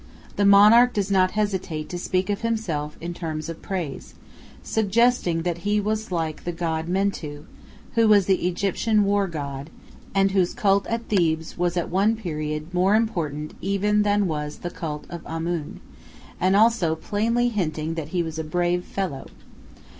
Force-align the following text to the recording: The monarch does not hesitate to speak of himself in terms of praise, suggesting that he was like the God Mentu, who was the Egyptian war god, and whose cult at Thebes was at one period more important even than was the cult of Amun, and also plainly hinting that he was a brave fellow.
The 0.35 0.45
monarch 0.45 0.93
does 0.95 1.11
not 1.11 1.33
hesitate 1.37 1.87
to 1.89 1.99
speak 1.99 2.31
of 2.31 2.41
himself 2.41 2.97
in 2.99 3.13
terms 3.13 3.49
of 3.49 3.61
praise, 3.61 4.15
suggesting 4.63 5.43
that 5.43 5.59
he 5.59 5.79
was 5.79 6.11
like 6.11 6.43
the 6.43 6.51
God 6.51 6.87
Mentu, 6.87 7.45
who 7.93 8.07
was 8.07 8.25
the 8.25 8.47
Egyptian 8.47 9.03
war 9.03 9.27
god, 9.27 9.69
and 10.15 10.31
whose 10.31 10.55
cult 10.55 10.87
at 10.87 11.07
Thebes 11.07 11.55
was 11.55 11.77
at 11.77 11.89
one 11.91 12.15
period 12.15 12.73
more 12.73 12.95
important 12.95 13.53
even 13.61 14.01
than 14.01 14.25
was 14.25 14.57
the 14.65 14.71
cult 14.71 15.05
of 15.11 15.23
Amun, 15.27 15.81
and 16.39 16.55
also 16.55 16.95
plainly 16.95 17.49
hinting 17.49 17.93
that 17.93 18.07
he 18.07 18.23
was 18.23 18.39
a 18.39 18.43
brave 18.43 18.83
fellow. 18.83 19.27